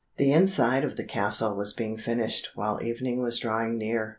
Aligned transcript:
The 0.17 0.31
inside 0.33 0.83
of 0.83 0.95
the 0.95 1.03
castle 1.03 1.55
was 1.55 1.73
being 1.73 1.95
finished 1.95 2.53
while 2.55 2.81
evening 2.81 3.21
was 3.21 3.37
drawing 3.37 3.77
near. 3.77 4.09